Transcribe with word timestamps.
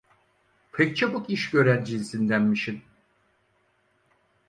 Pek 0.71 0.97
çabuk 0.97 1.29
iş 1.29 1.49
gören 1.51 1.83
cinsindenmişsin! 1.83 2.81